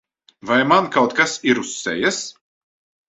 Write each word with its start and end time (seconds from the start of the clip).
Vai 0.51 0.57
man 0.71 0.87
kaut 0.95 1.13
kas 1.19 1.35
ir 1.51 1.61
uz 1.65 1.69
sejas? 1.83 2.19